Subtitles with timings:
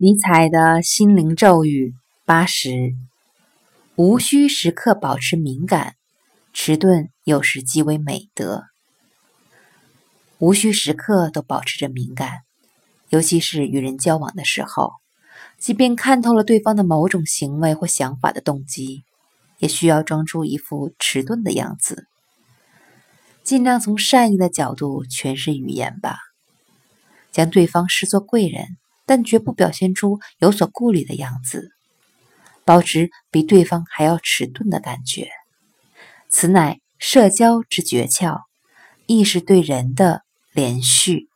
[0.00, 1.92] 尼采的心灵咒语
[2.24, 2.94] 八十：
[3.96, 5.96] 无需时刻保持敏感，
[6.52, 8.66] 迟钝有时即为美德。
[10.38, 12.42] 无需时刻都保持着敏感，
[13.08, 14.92] 尤其是与人交往的时候，
[15.58, 19.02] 即便看透了对方的某种行为或想法的动机，
[19.58, 22.06] 也需要装出一副迟钝的样子，
[23.42, 26.18] 尽量从善意的角度诠释语言吧，
[27.32, 28.78] 将对方视作贵人。
[29.08, 31.72] 但绝不表现出有所顾虑的样子，
[32.66, 35.30] 保持比对方还要迟钝的感觉，
[36.28, 38.42] 此乃社交之诀窍，
[39.06, 41.30] 亦是对人的连续。